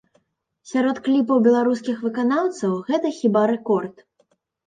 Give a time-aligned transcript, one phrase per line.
[0.69, 3.95] Сярод кліпаў беларускіх выканаўцаў гэта хіба рэкорд.